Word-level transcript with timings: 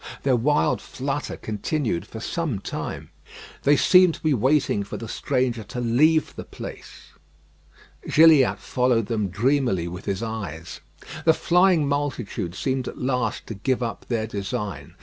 Their 0.23 0.35
wild 0.35 0.81
flutter 0.81 1.37
continued 1.37 2.07
for 2.07 2.19
some 2.19 2.57
time. 2.57 3.11
They 3.61 3.75
seemed 3.75 4.15
to 4.15 4.23
be 4.23 4.33
waiting 4.33 4.81
for 4.83 4.97
the 4.97 5.07
stranger 5.07 5.63
to 5.65 5.79
leave 5.79 6.35
the 6.35 6.43
place. 6.43 7.11
Gilliatt 8.11 8.57
followed 8.57 9.05
them 9.05 9.27
dreamily 9.27 9.87
with 9.87 10.05
his 10.05 10.23
eyes. 10.23 10.79
The 11.23 11.35
flying 11.35 11.87
multitude 11.87 12.55
seemed 12.55 12.87
at 12.87 12.97
last 12.97 13.45
to 13.45 13.53
give 13.53 13.83
up 13.83 14.05
their 14.07 14.25
design. 14.25 14.95